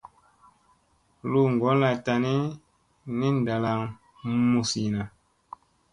Luu 1.31 1.47
ngolla 1.53 1.89
tani 2.05 2.33
ni 3.17 3.27
ndalanga 3.39 3.87
musinna. 4.51 5.03